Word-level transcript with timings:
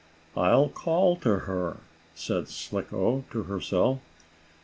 "I'll 0.35 0.67
call 0.67 1.15
to 1.17 1.41
her," 1.41 1.77
said 2.15 2.47
Slicko 2.47 3.23
to 3.29 3.43
herself. 3.43 3.99